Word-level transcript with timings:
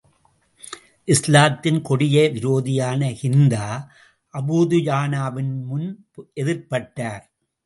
இஸ்லாத்தின் 1.07 1.77
கொடிய 1.81 2.23
விரோதியான, 2.33 3.11
ஹிந்தா 3.21 3.67
அபூ 4.33 4.57
துஜானாவின் 4.71 5.53
முன் 5.65 5.87
எதிர்ப்பட்டார். 6.35 7.23